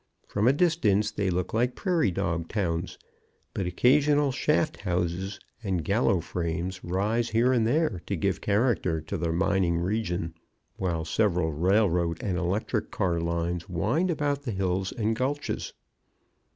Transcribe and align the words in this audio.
From 0.27 0.47
a 0.47 0.51
distance 0.51 1.11
they 1.11 1.29
look 1.29 1.53
like 1.53 1.75
prairie 1.75 2.09
dog 2.09 2.47
towns, 2.47 2.97
but 3.53 3.67
occasional 3.67 4.31
shaft 4.31 4.77
houses 4.77 5.39
and 5.63 5.83
gallows 5.85 6.25
frames 6.25 6.83
rise 6.83 7.29
here 7.29 7.53
and 7.53 7.67
there 7.67 8.01
to 8.07 8.15
give 8.15 8.41
character 8.41 8.99
to 8.99 9.15
the 9.15 9.31
mining 9.31 9.77
region, 9.77 10.33
while 10.77 11.05
several 11.05 11.51
railroad 11.53 12.17
and 12.23 12.35
electric 12.35 12.89
car 12.89 13.19
lines 13.19 13.69
wind 13.69 14.09
about 14.09 14.41
the 14.41 14.51
hills 14.53 14.91
and 14.91 15.15
gulches. 15.15 15.71